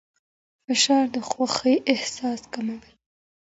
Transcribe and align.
فشار 0.65 1.05
د 1.15 1.17
خوښۍ 1.29 1.75
احساس 1.93 2.41
کموي. 2.53 2.91